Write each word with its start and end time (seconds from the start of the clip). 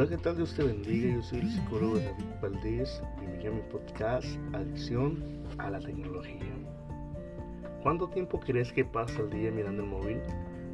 Hola, 0.00 0.08
¿qué 0.08 0.16
tal? 0.16 0.36
Dios 0.36 0.54
te 0.54 0.62
bendiga. 0.62 1.12
Yo 1.12 1.22
soy 1.22 1.40
el 1.40 1.50
psicólogo 1.50 1.98
David 1.98 2.24
Valdés. 2.40 3.02
Bienvenido 3.18 3.52
a 3.52 3.56
mi 3.56 3.60
podcast 3.70 4.26
Adicción 4.54 5.22
a 5.58 5.68
la 5.68 5.78
Tecnología. 5.78 6.54
¿Cuánto 7.82 8.08
tiempo 8.08 8.40
crees 8.40 8.72
que 8.72 8.82
pasa 8.82 9.20
el 9.20 9.28
día 9.28 9.50
mirando 9.50 9.82
el 9.82 9.90
móvil? 9.90 10.22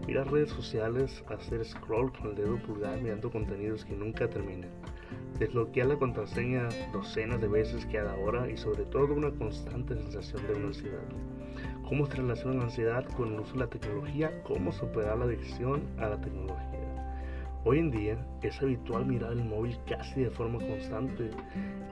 Mirar 0.06 0.30
redes 0.30 0.50
sociales, 0.50 1.24
hacer 1.26 1.64
scroll 1.64 2.12
con 2.12 2.28
el 2.28 2.34
dedo 2.36 2.56
pulgar 2.58 3.00
mirando 3.00 3.28
contenidos 3.28 3.84
que 3.84 3.96
nunca 3.96 4.30
terminan. 4.30 4.70
Desbloquear 5.40 5.88
la 5.88 5.96
contraseña 5.96 6.68
docenas 6.92 7.40
de 7.40 7.48
veces 7.48 7.84
cada 7.86 8.14
hora 8.14 8.48
y 8.48 8.56
sobre 8.56 8.84
todo 8.84 9.12
una 9.12 9.32
constante 9.32 9.96
sensación 9.96 10.46
de 10.46 10.54
una 10.54 10.66
ansiedad. 10.68 11.02
¿Cómo 11.88 12.06
se 12.06 12.14
relaciona 12.14 12.58
la 12.58 12.64
ansiedad 12.66 13.04
con 13.16 13.34
el 13.34 13.40
uso 13.40 13.54
de 13.54 13.58
la 13.58 13.66
tecnología? 13.66 14.40
¿Cómo 14.44 14.70
superar 14.70 15.18
la 15.18 15.24
adicción 15.24 15.82
a 15.98 16.10
la 16.10 16.20
tecnología? 16.20 16.75
Hoy 17.68 17.80
en 17.80 17.90
día 17.90 18.16
es 18.42 18.62
habitual 18.62 19.06
mirar 19.06 19.32
el 19.32 19.42
móvil 19.42 19.76
casi 19.88 20.22
de 20.22 20.30
forma 20.30 20.60
constante. 20.60 21.32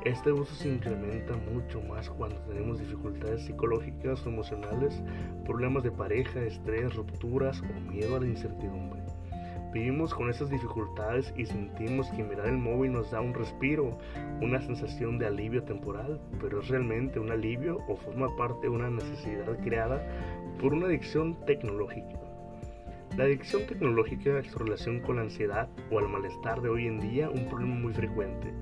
Este 0.04 0.30
uso 0.30 0.54
se 0.54 0.68
incrementa 0.68 1.34
mucho 1.52 1.82
más 1.82 2.08
cuando 2.10 2.36
tenemos 2.42 2.78
dificultades 2.78 3.42
psicológicas 3.42 4.24
o 4.24 4.28
emocionales, 4.28 5.02
problemas 5.44 5.82
de 5.82 5.90
pareja, 5.90 6.42
estrés, 6.42 6.94
rupturas 6.94 7.60
o 7.60 7.90
miedo 7.90 8.14
a 8.14 8.20
la 8.20 8.28
incertidumbre. 8.28 9.02
Vivimos 9.72 10.14
con 10.14 10.30
esas 10.30 10.48
dificultades 10.48 11.34
y 11.36 11.44
sentimos 11.44 12.08
que 12.10 12.22
mirar 12.22 12.46
el 12.46 12.58
móvil 12.58 12.92
nos 12.92 13.10
da 13.10 13.20
un 13.20 13.34
respiro, 13.34 13.98
una 14.40 14.60
sensación 14.60 15.18
de 15.18 15.26
alivio 15.26 15.64
temporal, 15.64 16.20
pero 16.40 16.60
es 16.60 16.68
realmente 16.68 17.18
un 17.18 17.32
alivio 17.32 17.80
o 17.88 17.96
forma 17.96 18.28
parte 18.36 18.68
de 18.68 18.68
una 18.68 18.90
necesidad 18.90 19.58
creada 19.64 20.00
por 20.60 20.72
una 20.72 20.86
adicción 20.86 21.34
tecnológica. 21.46 22.23
La 23.16 23.24
adicción 23.24 23.64
tecnológica 23.64 24.40
es 24.40 24.48
su 24.48 24.58
relación 24.58 24.98
con 24.98 25.16
la 25.16 25.22
ansiedad 25.22 25.68
o 25.92 26.00
al 26.00 26.08
malestar 26.08 26.60
de 26.60 26.68
hoy 26.68 26.88
en 26.88 26.98
día 26.98 27.30
un 27.30 27.46
problema 27.46 27.76
muy 27.76 27.92
frecuente, 27.92 28.52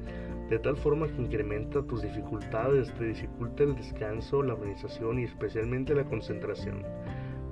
de 0.50 0.58
tal 0.58 0.77
forma 0.77 1.06
que 1.06 1.22
incrementa 1.22 1.83
tus 1.86 2.03
dificultades, 2.03 2.92
te 2.98 3.05
dificulta 3.06 3.62
el 3.62 3.75
descanso, 3.75 4.42
la 4.42 4.53
organización 4.53 5.20
y 5.20 5.25
especialmente 5.25 5.95
la 5.95 6.05
concentración. 6.05 6.84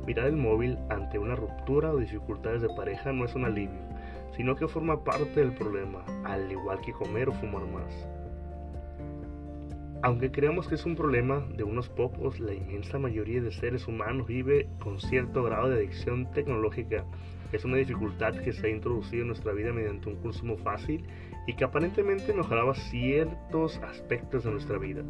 Mirar 0.06 0.26
el 0.26 0.36
móvil 0.36 0.78
ante 0.90 1.18
una 1.18 1.36
ruptura 1.36 1.90
o 1.90 1.96
dificultades 1.96 2.60
de 2.60 2.68
pareja 2.76 3.14
no 3.14 3.24
es 3.24 3.34
un 3.34 3.46
alivio, 3.46 3.80
sino 4.36 4.54
que 4.54 4.68
forma 4.68 5.02
parte 5.02 5.40
del 5.40 5.54
problema, 5.54 6.04
al 6.24 6.52
igual 6.52 6.82
que 6.82 6.92
comer 6.92 7.30
o 7.30 7.32
fumar 7.32 7.64
más. 7.64 8.06
Aunque 10.02 10.30
creamos 10.30 10.66
que 10.66 10.76
es 10.76 10.86
un 10.86 10.96
problema 10.96 11.46
de 11.54 11.62
unos 11.62 11.90
pocos, 11.90 12.40
la 12.40 12.54
inmensa 12.54 12.98
mayoría 12.98 13.42
de 13.42 13.52
seres 13.52 13.86
humanos 13.86 14.26
vive 14.26 14.66
con 14.82 14.98
cierto 14.98 15.42
grado 15.42 15.68
de 15.68 15.76
adicción 15.76 16.30
tecnológica. 16.32 17.04
Es 17.52 17.66
una 17.66 17.76
dificultad 17.76 18.34
que 18.36 18.54
se 18.54 18.66
ha 18.66 18.70
introducido 18.70 19.22
en 19.22 19.28
nuestra 19.28 19.52
vida 19.52 19.74
mediante 19.74 20.08
un 20.08 20.16
consumo 20.16 20.56
fácil 20.56 21.04
y 21.46 21.52
que 21.52 21.64
aparentemente 21.64 22.32
mejoraba 22.32 22.74
ciertos 22.74 23.76
aspectos 23.78 24.44
de 24.44 24.52
nuestra 24.52 24.78
vida. 24.78 25.02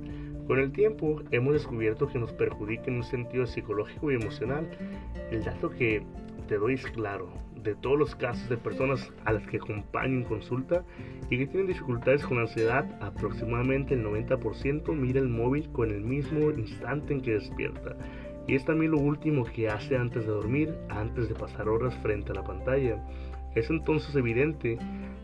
Con 0.49 0.59
el 0.59 0.73
tiempo 0.73 1.23
hemos 1.31 1.53
descubierto 1.53 2.09
que 2.09 2.19
nos 2.19 2.33
perjudica 2.33 2.87
en 2.87 2.97
un 2.97 3.05
sentido 3.05 3.47
psicológico 3.47 4.11
y 4.11 4.17
emocional. 4.17 4.69
El 5.31 5.45
dato 5.45 5.71
que 5.71 6.03
te 6.49 6.57
doy 6.57 6.75
es 6.75 6.87
claro, 6.87 7.29
de 7.63 7.75
todos 7.75 7.99
los 7.99 8.15
casos 8.15 8.49
de 8.49 8.57
personas 8.57 9.13
a 9.25 9.33
las 9.33 9.47
que 9.47 9.59
acompaño 9.59 10.19
en 10.19 10.25
consulta 10.25 10.85
y 11.29 11.39
que 11.39 11.47
tienen 11.47 11.67
dificultades 11.67 12.25
con 12.25 12.39
ansiedad, 12.39 12.87
aproximadamente 13.01 13.95
el 13.95 14.05
90% 14.05 14.93
mira 14.95 15.21
el 15.21 15.29
móvil 15.29 15.69
con 15.71 15.91
el 15.91 16.01
mismo 16.01 16.51
instante 16.51 17.15
en 17.15 17.21
que 17.21 17.35
despierta. 17.35 17.97
Y 18.47 18.55
es 18.55 18.65
también 18.65 18.93
lo 18.93 18.99
último 18.99 19.45
que 19.45 19.69
hace 19.69 19.97
antes 19.97 20.27
de 20.27 20.33
dormir, 20.33 20.75
antes 20.89 21.29
de 21.29 21.35
pasar 21.35 21.69
horas 21.69 21.95
frente 22.03 22.33
a 22.33 22.37
la 22.37 22.45
pantalla. 22.45 23.05
Es 23.55 23.71
entonces 23.71 24.15
evidente 24.17 24.79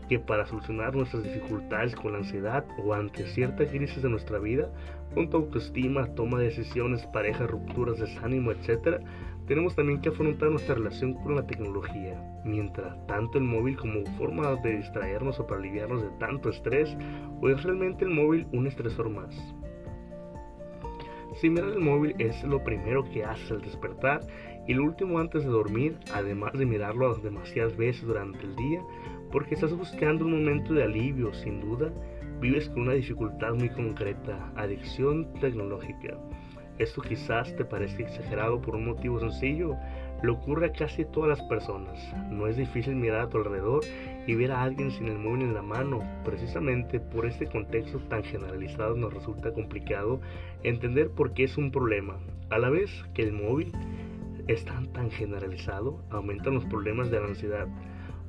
que 0.07 0.19
para 0.19 0.45
solucionar 0.45 0.95
nuestras 0.95 1.23
dificultades 1.23 1.95
con 1.95 2.13
la 2.13 2.19
ansiedad 2.19 2.65
o 2.83 2.93
ante 2.93 3.27
cierta 3.27 3.65
crisis 3.65 4.01
de 4.01 4.09
nuestra 4.09 4.39
vida, 4.39 4.69
junto 5.13 5.37
a 5.37 5.39
autoestima, 5.41 6.07
toma 6.15 6.39
de 6.39 6.45
decisiones, 6.45 7.05
pareja, 7.07 7.47
rupturas, 7.47 7.99
desánimo, 7.99 8.51
etc., 8.51 9.01
tenemos 9.47 9.75
también 9.75 10.01
que 10.01 10.09
afrontar 10.09 10.51
nuestra 10.51 10.75
relación 10.75 11.13
con 11.13 11.35
la 11.35 11.47
tecnología. 11.47 12.21
Mientras 12.43 13.05
tanto 13.07 13.37
el 13.37 13.45
móvil 13.45 13.77
como 13.77 14.05
forma 14.17 14.55
de 14.55 14.77
distraernos 14.77 15.39
o 15.39 15.47
para 15.47 15.61
aliviarnos 15.61 16.01
de 16.01 16.09
tanto 16.19 16.49
estrés, 16.49 16.95
o 17.41 17.49
es 17.49 17.63
realmente 17.63 18.03
el 18.03 18.11
móvil 18.11 18.45
un 18.51 18.67
estresor 18.67 19.09
más. 19.09 19.33
Si 21.35 21.49
mirar 21.49 21.69
el 21.69 21.79
móvil 21.79 22.15
es 22.19 22.43
lo 22.43 22.63
primero 22.63 23.03
que 23.03 23.23
haces 23.23 23.51
al 23.51 23.61
despertar 23.61 24.21
y 24.67 24.73
lo 24.73 24.83
último 24.83 25.19
antes 25.19 25.43
de 25.43 25.49
dormir, 25.49 25.97
además 26.13 26.53
de 26.53 26.65
mirarlo 26.65 27.13
demasiadas 27.15 27.77
veces 27.77 28.05
durante 28.05 28.41
el 28.41 28.55
día, 28.55 28.81
porque 29.31 29.55
estás 29.55 29.73
buscando 29.75 30.25
un 30.25 30.31
momento 30.31 30.73
de 30.73 30.83
alivio, 30.83 31.33
sin 31.33 31.61
duda, 31.61 31.93
vives 32.41 32.69
con 32.69 32.83
una 32.83 32.93
dificultad 32.93 33.53
muy 33.53 33.69
concreta, 33.69 34.51
adicción 34.55 35.31
tecnológica. 35.39 36.17
Esto 36.79 37.01
quizás 37.01 37.55
te 37.55 37.65
parezca 37.65 38.03
exagerado 38.03 38.61
por 38.61 38.75
un 38.75 38.85
motivo 38.85 39.19
sencillo, 39.19 39.75
le 40.21 40.31
ocurre 40.31 40.67
a 40.67 40.71
casi 40.73 41.05
todas 41.05 41.29
las 41.29 41.41
personas. 41.47 41.97
No 42.29 42.47
es 42.47 42.57
difícil 42.57 42.95
mirar 42.95 43.21
a 43.21 43.29
tu 43.29 43.37
alrededor 43.37 43.83
y 44.25 44.35
ver 44.35 44.51
a 44.51 44.63
alguien 44.63 44.91
sin 44.91 45.07
el 45.07 45.17
móvil 45.17 45.43
en 45.43 45.53
la 45.53 45.61
mano. 45.61 45.99
Precisamente 46.23 46.99
por 46.99 47.25
este 47.25 47.47
contexto 47.47 47.99
tan 48.09 48.23
generalizado 48.23 48.95
nos 48.95 49.13
resulta 49.13 49.53
complicado 49.53 50.19
entender 50.63 51.09
por 51.09 51.33
qué 51.33 51.45
es 51.45 51.57
un 51.57 51.71
problema. 51.71 52.17
A 52.49 52.59
la 52.59 52.69
vez 52.69 52.91
que 53.13 53.23
el 53.23 53.33
móvil 53.33 53.71
es 54.47 54.63
tan, 54.65 54.87
tan 54.93 55.11
generalizado, 55.11 56.03
aumentan 56.09 56.53
los 56.53 56.65
problemas 56.65 57.11
de 57.11 57.19
la 57.19 57.27
ansiedad. 57.27 57.67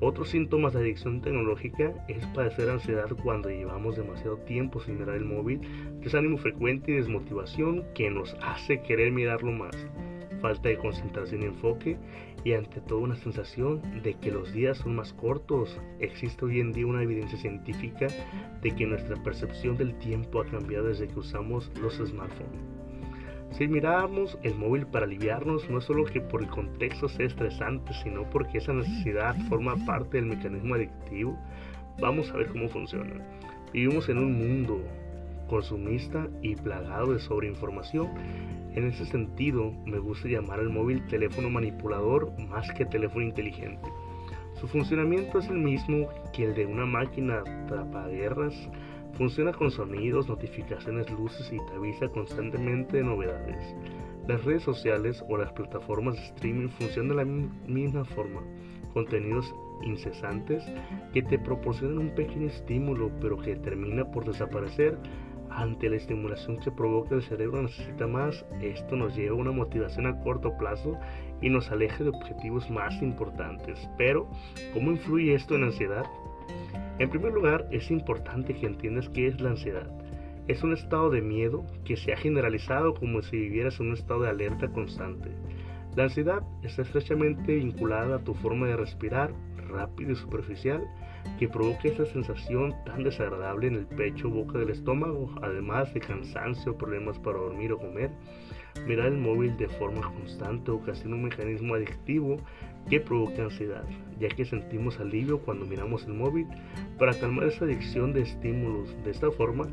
Otros 0.00 0.28
síntomas 0.28 0.75
de 0.75 0.81
adicción 0.81 1.20
tecnológica 1.20 1.92
es 2.06 2.25
padecer 2.26 2.70
ansiedad 2.70 3.09
cuando 3.20 3.50
llevamos 3.50 3.97
demasiado 3.97 4.36
tiempo 4.38 4.81
sin 4.81 5.00
mirar 5.00 5.16
el 5.16 5.25
móvil, 5.25 5.60
desánimo 6.00 6.38
frecuente 6.38 6.92
y 6.92 6.94
desmotivación 6.94 7.84
que 7.94 8.08
nos 8.08 8.37
hace 8.41 8.81
querer 8.82 9.10
mirarlo 9.10 9.50
más, 9.50 9.75
falta 10.41 10.69
de 10.69 10.78
concentración 10.78 11.42
y 11.42 11.47
enfoque 11.47 11.97
y 12.44 12.53
ante 12.53 12.81
todo 12.81 13.00
una 13.00 13.16
sensación 13.16 13.82
de 14.04 14.14
que 14.14 14.31
los 14.31 14.53
días 14.53 14.78
son 14.78 14.94
más 14.94 15.12
cortos. 15.14 15.81
Existe 15.98 16.44
hoy 16.44 16.60
en 16.60 16.72
día 16.72 16.87
una 16.87 17.03
evidencia 17.03 17.37
científica 17.37 18.06
de 18.62 18.70
que 18.70 18.87
nuestra 18.87 19.20
percepción 19.25 19.76
del 19.76 19.98
tiempo 19.98 20.41
ha 20.41 20.47
cambiado 20.47 20.87
desde 20.87 21.08
que 21.08 21.19
usamos 21.19 21.72
los 21.81 21.97
smartphones. 21.97 22.78
Si 23.53 23.66
miramos 23.66 24.38
el 24.42 24.54
móvil 24.54 24.86
para 24.86 25.06
aliviarnos, 25.06 25.69
no 25.69 25.78
es 25.78 25.84
solo 25.84 26.04
que 26.04 26.20
por 26.20 26.42
el 26.42 26.48
contexto 26.48 27.09
sea 27.09 27.26
estresante, 27.26 27.92
sino 28.03 28.28
porque 28.31 28.59
esa 28.59 28.72
necesidad 28.72 29.36
forma 29.48 29.75
parte 29.84 30.19
del 30.19 30.26
mecanismo 30.26 30.75
adictivo. 30.75 31.36
Vamos 32.00 32.31
a 32.31 32.37
ver 32.37 32.48
cómo 32.48 32.69
funciona. 32.69 33.14
Vivimos 33.72 34.08
en 34.08 34.19
un 34.19 34.38
mundo 34.38 34.81
consumista 35.48 36.28
y 36.42 36.54
plagado 36.54 37.14
de 37.14 37.20
sobreinformación. 37.20 38.08
En 38.75 38.84
ese 38.84 39.06
sentido, 39.06 39.72
me 39.87 39.98
gusta 39.98 40.28
llamar 40.28 40.60
al 40.60 40.69
móvil 40.69 41.04
teléfono 41.08 41.50
manipulador 41.50 42.38
más 42.48 42.70
que 42.72 42.84
teléfono 42.84 43.25
inteligente. 43.25 43.88
Su 44.60 44.69
funcionamiento 44.69 45.38
es 45.38 45.48
el 45.48 45.58
mismo 45.58 46.08
que 46.32 46.44
el 46.44 46.54
de 46.54 46.66
una 46.66 46.84
máquina 46.84 47.42
tapaguerras 47.69 48.54
Funciona 49.19 49.53
con 49.53 49.73
sonidos, 49.73 50.29
notificaciones, 50.29 51.11
luces 51.11 51.53
y 51.53 51.59
te 51.67 51.75
avisa 51.75 52.09
constantemente 52.09 52.99
de 52.99 53.03
novedades. 53.03 53.75
Las 54.29 54.45
redes 54.45 54.62
sociales 54.62 55.25
o 55.29 55.37
las 55.37 55.53
plataformas 55.53 56.15
de 56.15 56.23
streaming 56.23 56.69
funcionan 56.69 57.09
de 57.09 57.15
la 57.17 57.25
misma 57.67 58.05
forma. 58.05 58.43
Contenidos 58.95 59.53
incesantes 59.83 60.65
que 61.12 61.23
te 61.23 61.37
proporcionan 61.37 61.99
un 61.99 62.15
pequeño 62.15 62.47
estímulo 62.47 63.11
pero 63.21 63.37
que 63.39 63.56
termina 63.56 64.09
por 64.09 64.25
desaparecer 64.25 64.97
ante 65.50 65.91
la 65.91 65.97
estimulación 65.97 66.59
que 66.59 66.71
provoca 66.71 67.17
el 67.17 67.23
cerebro 67.23 67.62
necesita 67.62 68.06
más, 68.06 68.45
esto 68.62 68.95
nos 68.95 69.17
lleva 69.17 69.37
a 69.37 69.41
una 69.41 69.50
motivación 69.50 70.06
a 70.06 70.21
corto 70.21 70.56
plazo 70.59 70.97
y 71.41 71.49
nos 71.49 71.71
aleja 71.73 72.05
de 72.05 72.11
objetivos 72.11 72.71
más 72.71 73.03
importantes. 73.03 73.88
Pero, 73.97 74.29
¿cómo 74.75 74.93
influye 74.93 75.35
esto 75.35 75.56
en 75.56 75.62
la 75.62 75.67
ansiedad? 75.69 76.05
En 76.99 77.11
primer 77.11 77.33
lugar, 77.33 77.69
es 77.71 77.91
importante 77.91 78.55
que 78.55 78.67
entiendas 78.67 79.09
qué 79.11 79.29
es 79.29 79.41
la 79.41 79.50
ansiedad. 79.50 79.89
Es 80.49 80.65
un 80.65 80.73
estado 80.73 81.11
de 81.11 81.23
miedo 81.23 81.65
que 81.85 81.97
se 81.97 82.12
ha 82.12 82.17
generalizado 82.17 82.95
como 82.95 83.23
si 83.23 83.37
vivieras 83.37 83.79
en 83.79 83.89
un 83.89 83.93
estado 83.95 84.23
de 84.23 84.31
alerta 84.31 84.69
constante. 84.69 85.31
La 85.95 86.05
ansiedad 86.05 86.43
está 86.62 86.83
estrechamente 86.83 87.55
vinculada 87.55 88.17
a 88.17 88.25
tu 88.25 88.35
forma 88.35 88.67
de 88.67 88.77
respirar 88.77 89.33
rápido 89.69 90.12
y 90.12 90.17
superficial 90.17 90.83
que 91.39 91.49
provoca 91.49 91.89
esa 91.89 92.06
sensación 92.06 92.75
tan 92.85 93.05
desagradable 93.05 93.69
en 93.69 93.75
el 93.75 93.87
pecho, 93.87 94.31
boca 94.31 94.59
del 94.59 94.71
estómago, 94.71 95.35
además 95.43 95.93
de 95.95 96.00
cansancio, 96.00 96.77
problemas 96.77 97.19
para 97.19 97.39
dormir 97.39 97.73
o 97.73 97.79
comer. 97.79 98.11
Mirar 98.86 99.06
el 99.06 99.19
móvil 99.19 99.56
de 99.56 99.69
forma 99.69 100.00
constante 100.00 100.70
ocasiona 100.70 101.16
un 101.16 101.25
mecanismo 101.25 101.75
adictivo 101.75 102.38
que 102.88 103.00
provoca 103.00 103.42
ansiedad, 103.42 103.84
ya 104.19 104.28
que 104.28 104.44
sentimos 104.44 104.98
alivio 104.98 105.40
cuando 105.40 105.66
miramos 105.66 106.04
el 106.04 106.14
móvil 106.14 106.46
para 106.98 107.19
calmar 107.19 107.48
esa 107.48 107.64
adicción 107.64 108.12
de 108.12 108.22
estímulos. 108.22 108.96
De 109.04 109.10
esta 109.10 109.30
forma, 109.30 109.69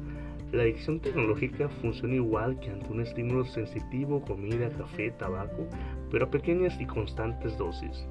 la 0.51 0.63
adicción 0.63 0.99
tecnológica 0.99 1.69
funciona 1.81 2.15
igual 2.15 2.59
que 2.59 2.69
ante 2.69 2.91
un 2.91 3.01
estímulo 3.01 3.45
sensitivo, 3.45 4.21
comida, 4.21 4.69
café, 4.69 5.11
tabaco, 5.11 5.67
pero 6.11 6.25
a 6.25 6.31
pequeñas 6.31 6.79
y 6.79 6.85
constantes 6.85 7.57
dosis. 7.57 8.05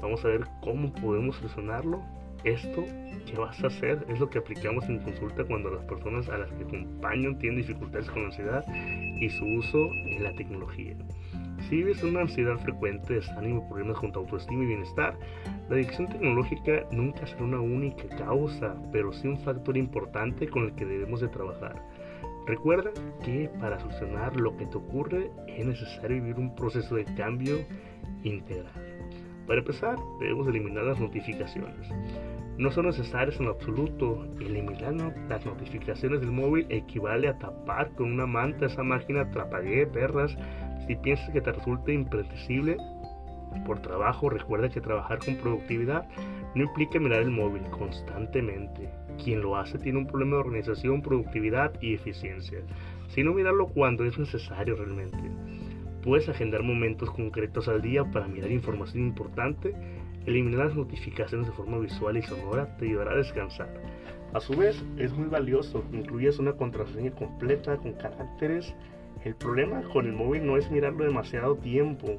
Vamos 0.00 0.24
a 0.24 0.28
ver 0.28 0.46
cómo 0.62 0.92
podemos 0.92 1.36
solucionarlo. 1.36 2.02
Esto, 2.44 2.84
¿qué 3.26 3.36
vas 3.36 3.62
a 3.62 3.68
hacer? 3.68 4.04
Es 4.08 4.18
lo 4.18 4.30
que 4.30 4.38
aplicamos 4.38 4.88
en 4.88 4.98
consulta 5.00 5.44
cuando 5.44 5.70
las 5.70 5.84
personas 5.84 6.28
a 6.28 6.38
las 6.38 6.50
que 6.52 6.64
acompañan 6.64 7.38
tienen 7.38 7.58
dificultades 7.58 8.10
con 8.10 8.22
la 8.22 8.28
ansiedad 8.28 8.64
y 8.74 9.28
su 9.30 9.44
uso 9.44 9.78
en 10.06 10.22
la 10.22 10.32
tecnología. 10.34 10.96
Si 11.68 11.76
vives 11.76 12.02
una 12.02 12.22
ansiedad 12.22 12.56
frecuente, 12.58 13.14
desánimo, 13.14 13.68
problemas 13.68 13.98
con 13.98 14.12
tu 14.12 14.20
autoestima 14.20 14.64
y 14.64 14.68
bienestar, 14.68 15.18
la 15.68 15.76
adicción 15.76 16.08
tecnológica 16.08 16.86
nunca 16.90 17.26
será 17.26 17.44
una 17.44 17.60
única 17.60 18.08
causa, 18.16 18.74
pero 18.92 19.12
sí 19.12 19.28
un 19.28 19.38
factor 19.38 19.76
importante 19.76 20.48
con 20.48 20.64
el 20.64 20.74
que 20.74 20.86
debemos 20.86 21.20
de 21.20 21.28
trabajar. 21.28 21.80
Recuerda 22.46 22.90
que 23.22 23.50
para 23.60 23.78
solucionar 23.78 24.34
lo 24.36 24.56
que 24.56 24.66
te 24.66 24.78
ocurre 24.78 25.30
es 25.46 25.66
necesario 25.66 26.22
vivir 26.22 26.36
un 26.36 26.54
proceso 26.56 26.96
de 26.96 27.04
cambio 27.04 27.58
integral. 28.24 28.89
Para 29.50 29.62
empezar, 29.62 29.98
debemos 30.20 30.46
eliminar 30.46 30.84
las 30.84 31.00
notificaciones. 31.00 31.88
No 32.56 32.70
son 32.70 32.86
necesarias 32.86 33.40
en 33.40 33.48
absoluto. 33.48 34.24
Eliminar 34.38 35.12
las 35.28 35.44
notificaciones 35.44 36.20
del 36.20 36.30
móvil 36.30 36.66
equivale 36.68 37.26
a 37.26 37.36
tapar 37.36 37.90
con 37.96 38.12
una 38.12 38.26
manta 38.26 38.66
esa 38.66 38.84
máquina 38.84 39.22
atrapagué, 39.22 39.88
perras. 39.88 40.36
Si 40.86 40.94
piensas 40.94 41.28
que 41.30 41.40
te 41.40 41.50
resulta 41.50 41.90
impredecible 41.90 42.76
por 43.66 43.82
trabajo, 43.82 44.30
recuerda 44.30 44.68
que 44.68 44.80
trabajar 44.80 45.18
con 45.18 45.34
productividad 45.34 46.08
no 46.54 46.62
implica 46.62 47.00
mirar 47.00 47.22
el 47.22 47.32
móvil 47.32 47.62
constantemente. 47.70 48.88
Quien 49.20 49.42
lo 49.42 49.56
hace 49.56 49.80
tiene 49.80 49.98
un 49.98 50.06
problema 50.06 50.36
de 50.36 50.42
organización, 50.42 51.02
productividad 51.02 51.72
y 51.80 51.94
eficiencia, 51.94 52.60
sino 53.08 53.34
mirarlo 53.34 53.66
cuando 53.66 54.04
es 54.04 54.16
necesario 54.16 54.76
realmente. 54.76 55.18
Puedes 56.02 56.28
agendar 56.28 56.62
momentos 56.62 57.10
concretos 57.10 57.68
al 57.68 57.82
día 57.82 58.04
para 58.04 58.26
mirar 58.26 58.50
información 58.50 59.04
importante. 59.04 59.74
Eliminar 60.26 60.66
las 60.66 60.76
notificaciones 60.76 61.46
de 61.46 61.52
forma 61.52 61.78
visual 61.78 62.16
y 62.16 62.22
sonora 62.22 62.76
te 62.76 62.86
ayudará 62.86 63.12
a 63.12 63.16
descansar. 63.16 63.68
A 64.32 64.40
su 64.40 64.54
vez, 64.54 64.82
es 64.96 65.12
muy 65.12 65.28
valioso 65.28 65.84
que 65.90 66.30
una 66.38 66.52
contraseña 66.52 67.10
completa 67.10 67.76
con 67.76 67.92
caracteres. 67.94 68.74
El 69.24 69.34
problema 69.34 69.82
con 69.92 70.06
el 70.06 70.12
móvil 70.12 70.46
no 70.46 70.56
es 70.56 70.70
mirarlo 70.70 71.04
demasiado 71.04 71.56
tiempo, 71.56 72.18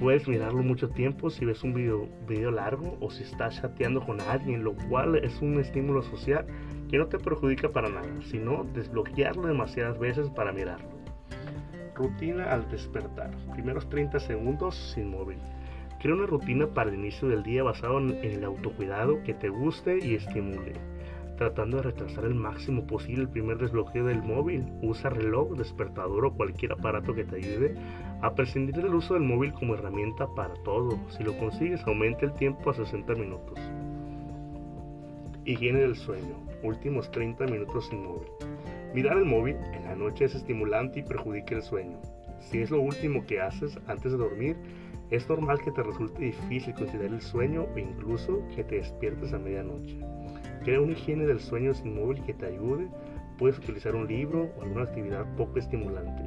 Puedes 0.00 0.26
mirarlo 0.26 0.62
mucho 0.62 0.88
tiempo 0.88 1.30
si 1.30 1.44
ves 1.44 1.62
un 1.62 1.74
video, 1.74 2.08
video 2.26 2.50
largo 2.50 2.96
o 3.00 3.10
si 3.10 3.22
estás 3.22 3.60
chateando 3.60 4.04
con 4.04 4.20
alguien, 4.20 4.64
lo 4.64 4.74
cual 4.88 5.16
es 5.16 5.40
un 5.40 5.60
estímulo 5.60 6.02
social 6.02 6.46
que 6.90 6.98
no 6.98 7.06
te 7.06 7.18
perjudica 7.18 7.68
para 7.70 7.88
nada, 7.88 8.08
sino 8.22 8.64
desbloquearlo 8.74 9.46
demasiadas 9.46 9.98
veces 9.98 10.28
para 10.30 10.52
mirarlo. 10.52 10.91
Rutina 11.94 12.52
al 12.52 12.70
despertar. 12.70 13.30
Primeros 13.52 13.88
30 13.88 14.20
segundos 14.20 14.74
sin 14.94 15.10
móvil. 15.10 15.38
Crea 16.00 16.14
una 16.14 16.26
rutina 16.26 16.66
para 16.66 16.90
el 16.90 16.96
inicio 16.96 17.28
del 17.28 17.42
día 17.42 17.62
basado 17.62 17.98
en 17.98 18.10
el 18.22 18.44
autocuidado 18.44 19.22
que 19.22 19.34
te 19.34 19.48
guste 19.48 19.98
y 20.04 20.14
estimule 20.14 20.72
tratando 21.42 21.78
de 21.78 21.82
retrasar 21.82 22.24
el 22.24 22.36
máximo 22.36 22.86
posible 22.86 23.22
el 23.22 23.28
primer 23.28 23.58
desbloqueo 23.58 24.06
del 24.06 24.22
móvil. 24.22 24.64
Usa 24.80 25.10
reloj, 25.10 25.56
despertador 25.56 26.24
o 26.24 26.34
cualquier 26.34 26.72
aparato 26.72 27.14
que 27.14 27.24
te 27.24 27.36
ayude 27.36 27.74
a 28.20 28.32
prescindir 28.34 28.76
del 28.76 28.94
uso 28.94 29.14
del 29.14 29.24
móvil 29.24 29.52
como 29.52 29.74
herramienta 29.74 30.28
para 30.36 30.54
todo. 30.62 30.96
Si 31.10 31.24
lo 31.24 31.36
consigues, 31.38 31.82
aumenta 31.86 32.26
el 32.26 32.32
tiempo 32.34 32.70
a 32.70 32.74
60 32.74 33.14
minutos. 33.14 33.58
Higiene 35.44 35.80
del 35.80 35.96
sueño. 35.96 36.36
Últimos 36.62 37.10
30 37.10 37.46
minutos 37.46 37.88
sin 37.88 38.04
móvil. 38.04 38.28
Mirar 38.94 39.16
el 39.16 39.24
móvil 39.24 39.56
en 39.72 39.84
la 39.84 39.96
noche 39.96 40.26
es 40.26 40.34
estimulante 40.34 41.00
y 41.00 41.02
perjudica 41.02 41.54
el 41.54 41.62
sueño. 41.62 41.98
Si 42.40 42.58
es 42.58 42.70
lo 42.70 42.80
último 42.80 43.24
que 43.24 43.40
haces 43.40 43.78
antes 43.86 44.12
de 44.12 44.18
dormir, 44.18 44.56
es 45.10 45.28
normal 45.28 45.60
que 45.62 45.70
te 45.70 45.82
resulte 45.82 46.22
difícil 46.22 46.74
considerar 46.74 47.12
el 47.12 47.22
sueño 47.22 47.66
o 47.74 47.78
incluso 47.78 48.42
que 48.54 48.64
te 48.64 48.76
despiertes 48.76 49.32
a 49.32 49.38
medianoche. 49.38 49.98
Crea 50.64 50.80
una 50.80 50.92
higiene 50.92 51.26
del 51.26 51.40
sueño 51.40 51.72
sin 51.72 51.94
móvil 51.94 52.22
que 52.24 52.34
te 52.34 52.46
ayude. 52.46 52.88
Puedes 53.38 53.58
utilizar 53.58 53.94
un 53.94 54.06
libro 54.06 54.50
o 54.58 54.62
alguna 54.62 54.84
actividad 54.84 55.24
poco 55.36 55.58
estimulante. 55.58 56.22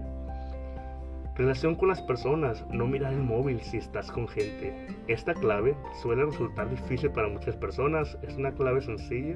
Relación 1.36 1.76
con 1.76 1.90
las 1.90 2.02
personas. 2.02 2.66
No 2.72 2.88
mirar 2.88 3.14
el 3.14 3.22
móvil 3.22 3.60
si 3.62 3.78
estás 3.78 4.12
con 4.12 4.28
gente. 4.28 4.88
Esta 5.08 5.34
clave 5.34 5.76
suele 6.02 6.26
resultar 6.26 6.70
difícil 6.70 7.12
para 7.12 7.28
muchas 7.28 7.56
personas. 7.58 8.18
Es 8.24 8.38
una 8.38 8.54
clave 8.54 8.82
sencilla. 8.82 9.36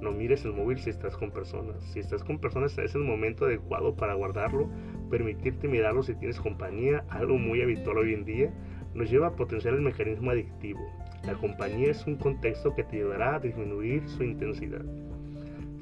No 0.00 0.12
mires 0.12 0.44
el 0.44 0.52
móvil 0.52 0.78
si 0.78 0.90
estás 0.90 1.16
con 1.16 1.30
personas. 1.30 1.82
Si 1.92 2.00
estás 2.00 2.24
con 2.24 2.38
personas 2.38 2.76
es 2.78 2.94
el 2.94 3.02
momento 3.02 3.44
adecuado 3.44 3.94
para 3.94 4.14
guardarlo. 4.14 4.68
Permitirte 5.10 5.68
mirarlo 5.68 6.02
si 6.02 6.14
tienes 6.14 6.40
compañía, 6.40 7.04
algo 7.10 7.36
muy 7.36 7.60
habitual 7.60 7.98
hoy 7.98 8.14
en 8.14 8.24
día, 8.24 8.52
nos 8.94 9.10
lleva 9.10 9.28
a 9.28 9.36
potenciar 9.36 9.74
el 9.74 9.82
mecanismo 9.82 10.30
adictivo. 10.30 10.80
La 11.24 11.34
compañía 11.34 11.90
es 11.90 12.06
un 12.06 12.16
contexto 12.16 12.74
que 12.74 12.84
te 12.84 12.96
ayudará 12.96 13.36
a 13.36 13.40
disminuir 13.40 14.08
su 14.08 14.22
intensidad. 14.22 14.84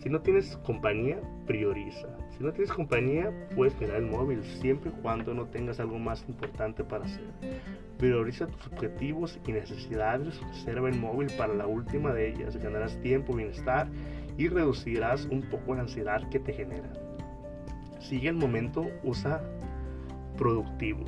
Si 0.02 0.08
no 0.08 0.20
tienes 0.20 0.56
compañía, 0.58 1.20
prioriza. 1.46 2.08
Si 2.38 2.44
no 2.44 2.52
tienes 2.52 2.72
compañía, 2.72 3.32
puedes 3.56 3.76
mirar 3.80 3.96
el 3.96 4.06
móvil 4.06 4.44
siempre 4.44 4.92
y 4.92 5.02
cuando 5.02 5.34
no 5.34 5.46
tengas 5.46 5.80
algo 5.80 5.98
más 5.98 6.24
importante 6.28 6.84
para 6.84 7.04
hacer. 7.04 7.24
Prioriza 7.98 8.46
tus 8.46 8.68
objetivos 8.68 9.40
y 9.44 9.50
necesidades. 9.50 10.40
Reserva 10.42 10.88
el 10.88 10.94
móvil 10.94 11.26
para 11.36 11.52
la 11.52 11.66
última 11.66 12.12
de 12.12 12.30
ellas. 12.30 12.56
Ganarás 12.56 12.96
tiempo, 13.00 13.34
bienestar 13.34 13.88
y 14.36 14.46
reducirás 14.46 15.26
un 15.32 15.42
poco 15.42 15.74
la 15.74 15.80
ansiedad 15.80 16.28
que 16.30 16.38
te 16.38 16.52
genera. 16.52 16.92
Sigue 17.98 18.28
el 18.28 18.36
momento, 18.36 18.86
usa 19.02 19.42
productivo. 20.36 21.06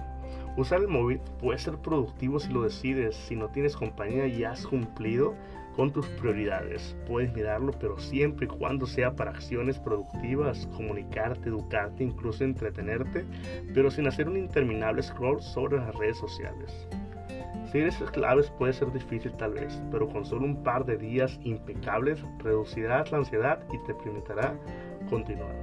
Usar 0.56 0.80
el 0.80 0.88
móvil 0.88 1.20
puede 1.38 1.60
ser 1.60 1.76
productivo 1.78 2.40
si 2.40 2.52
lo 2.52 2.64
decides, 2.64 3.14
si 3.14 3.36
no 3.36 3.50
tienes 3.50 3.76
compañía 3.76 4.26
y 4.26 4.42
has 4.42 4.66
cumplido 4.66 5.36
con 5.80 5.90
tus 5.90 6.06
prioridades. 6.08 6.94
Puedes 7.06 7.32
mirarlo, 7.32 7.72
pero 7.80 7.98
siempre 7.98 8.44
y 8.44 8.48
cuando 8.50 8.84
sea 8.84 9.16
para 9.16 9.30
acciones 9.30 9.78
productivas, 9.78 10.68
comunicarte, 10.76 11.48
educarte, 11.48 12.04
incluso 12.04 12.44
entretenerte, 12.44 13.24
pero 13.72 13.90
sin 13.90 14.06
hacer 14.06 14.28
un 14.28 14.36
interminable 14.36 15.02
scroll 15.02 15.40
sobre 15.40 15.78
las 15.78 15.94
redes 15.94 16.18
sociales. 16.18 16.86
Seguir 17.72 17.86
esas 17.86 18.10
claves 18.10 18.50
puede 18.58 18.74
ser 18.74 18.92
difícil 18.92 19.32
tal 19.38 19.54
vez, 19.54 19.80
pero 19.90 20.06
con 20.06 20.26
solo 20.26 20.44
un 20.44 20.62
par 20.62 20.84
de 20.84 20.98
días 20.98 21.40
impecables 21.44 22.22
reducirás 22.40 23.10
la 23.10 23.16
ansiedad 23.16 23.64
y 23.72 23.78
te 23.86 23.94
permitirá 23.94 24.54
continuar. 25.08 25.56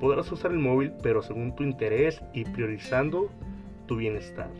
Podrás 0.00 0.30
usar 0.30 0.50
el 0.50 0.58
móvil, 0.58 0.92
pero 1.02 1.22
según 1.22 1.56
tu 1.56 1.62
interés 1.62 2.20
y 2.34 2.44
priorizando 2.44 3.30
tu 3.86 3.96
bienestar. 3.96 4.50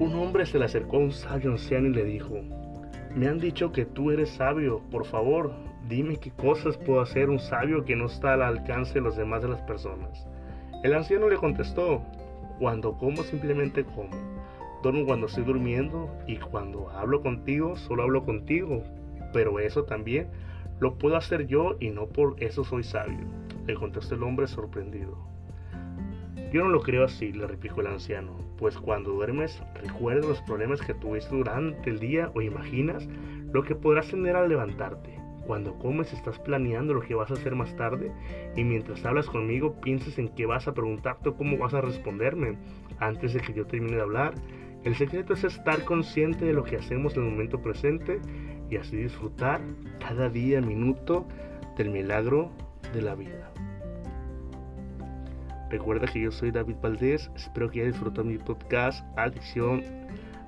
Un 0.00 0.14
hombre 0.14 0.46
se 0.46 0.60
le 0.60 0.64
acercó 0.64 0.98
a 0.98 1.00
un 1.00 1.10
sabio 1.10 1.50
anciano 1.50 1.88
y 1.88 1.92
le 1.92 2.04
dijo, 2.04 2.36
me 3.16 3.26
han 3.26 3.40
dicho 3.40 3.72
que 3.72 3.84
tú 3.84 4.12
eres 4.12 4.30
sabio, 4.30 4.80
por 4.92 5.04
favor, 5.04 5.52
dime 5.88 6.18
qué 6.18 6.30
cosas 6.30 6.76
puedo 6.76 7.00
hacer 7.00 7.30
un 7.30 7.40
sabio 7.40 7.84
que 7.84 7.96
no 7.96 8.06
está 8.06 8.34
al 8.34 8.42
alcance 8.42 8.94
de 8.94 9.00
los 9.00 9.16
demás 9.16 9.42
de 9.42 9.48
las 9.48 9.60
personas. 9.62 10.28
El 10.84 10.94
anciano 10.94 11.28
le 11.28 11.36
contestó, 11.36 12.00
cuando 12.60 12.96
como 12.96 13.24
simplemente 13.24 13.84
como, 13.84 14.10
duermo 14.84 15.04
cuando 15.04 15.26
estoy 15.26 15.42
durmiendo 15.42 16.08
y 16.28 16.36
cuando 16.36 16.90
hablo 16.90 17.20
contigo 17.20 17.74
solo 17.76 18.04
hablo 18.04 18.24
contigo, 18.24 18.84
pero 19.32 19.58
eso 19.58 19.82
también 19.82 20.28
lo 20.78 20.96
puedo 20.96 21.16
hacer 21.16 21.48
yo 21.48 21.76
y 21.80 21.90
no 21.90 22.06
por 22.06 22.40
eso 22.40 22.62
soy 22.62 22.84
sabio, 22.84 23.26
le 23.66 23.74
contestó 23.74 24.14
el 24.14 24.22
hombre 24.22 24.46
sorprendido. 24.46 25.18
Yo 26.52 26.62
no 26.62 26.70
lo 26.70 26.82
creo 26.82 27.04
así, 27.04 27.32
le 27.32 27.48
replicó 27.48 27.80
el 27.80 27.88
anciano, 27.88 28.47
pues 28.58 28.76
cuando 28.76 29.12
duermes 29.12 29.62
recuerdas 29.74 30.26
los 30.26 30.42
problemas 30.42 30.80
que 30.80 30.94
tuviste 30.94 31.34
durante 31.34 31.88
el 31.88 32.00
día 32.00 32.30
o 32.34 32.42
imaginas 32.42 33.08
lo 33.52 33.62
que 33.62 33.74
podrás 33.74 34.08
tener 34.08 34.36
al 34.36 34.48
levantarte. 34.48 35.16
Cuando 35.46 35.78
comes 35.78 36.12
estás 36.12 36.38
planeando 36.40 36.92
lo 36.92 37.00
que 37.00 37.14
vas 37.14 37.30
a 37.30 37.34
hacer 37.34 37.54
más 37.54 37.74
tarde 37.76 38.12
y 38.54 38.64
mientras 38.64 39.04
hablas 39.06 39.26
conmigo 39.26 39.80
piensas 39.80 40.18
en 40.18 40.28
qué 40.28 40.44
vas 40.44 40.68
a 40.68 40.74
preguntarte 40.74 41.30
o 41.30 41.36
cómo 41.36 41.56
vas 41.56 41.72
a 41.72 41.80
responderme 41.80 42.58
antes 42.98 43.32
de 43.32 43.40
que 43.40 43.54
yo 43.54 43.66
termine 43.66 43.96
de 43.96 44.02
hablar. 44.02 44.34
El 44.84 44.94
secreto 44.94 45.32
es 45.32 45.44
estar 45.44 45.84
consciente 45.84 46.44
de 46.44 46.52
lo 46.52 46.64
que 46.64 46.76
hacemos 46.76 47.16
en 47.16 47.24
el 47.24 47.30
momento 47.30 47.62
presente 47.62 48.20
y 48.68 48.76
así 48.76 48.96
disfrutar 48.96 49.60
cada 50.00 50.28
día, 50.28 50.60
minuto 50.60 51.26
del 51.76 51.90
milagro 51.90 52.50
de 52.92 53.02
la 53.02 53.14
vida. 53.14 53.50
Recuerda 55.70 56.06
que 56.06 56.20
yo 56.20 56.30
soy 56.30 56.50
David 56.50 56.76
Valdés, 56.80 57.30
espero 57.36 57.70
que 57.70 57.80
hayas 57.80 57.92
disfrutado 57.92 58.24
mi 58.24 58.38
podcast 58.38 59.04
Adicción 59.16 59.82